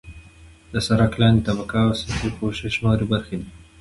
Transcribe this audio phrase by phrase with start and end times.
[0.73, 3.49] د سرک لاندنۍ طبقه او سطحي پوښښ نورې برخې دي